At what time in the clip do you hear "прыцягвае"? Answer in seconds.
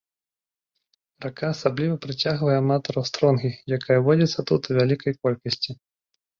2.07-2.57